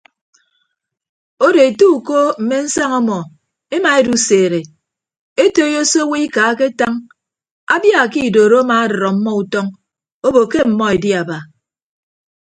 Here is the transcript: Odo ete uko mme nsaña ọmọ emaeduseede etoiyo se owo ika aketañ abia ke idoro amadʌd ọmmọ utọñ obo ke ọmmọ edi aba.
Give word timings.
Odo 1.45 1.59
ete 1.69 1.85
uko 1.95 2.17
mme 2.41 2.57
nsaña 2.65 2.93
ọmọ 2.99 3.17
emaeduseede 3.75 4.59
etoiyo 5.43 5.81
se 5.91 5.99
owo 6.05 6.15
ika 6.25 6.41
aketañ 6.51 6.93
abia 7.73 8.01
ke 8.11 8.19
idoro 8.27 8.57
amadʌd 8.63 9.01
ọmmọ 9.11 9.31
utọñ 9.41 9.67
obo 10.27 10.41
ke 10.51 10.57
ọmmọ 10.65 10.85
edi 10.95 11.09
aba. 11.21 11.37